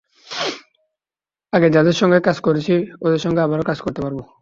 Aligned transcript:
আগে 1.53 1.67
যাদের 1.69 1.93
সঙ্গে 1.93 2.19
কাজ 2.19 2.37
করেছি, 2.39 2.75
ওদের 3.01 3.19
সঙ্গে 3.19 3.41
আবার 3.41 3.59
কাজ 3.63 3.77
করতে 3.81 3.99
পারব। 4.01 4.19